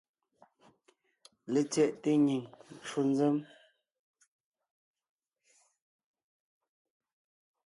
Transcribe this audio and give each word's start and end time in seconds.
LetsyɛꞋte 1.53 2.11
nyìŋ 2.25 2.43
ncwò 2.77 3.01
nzěm. 3.09 3.37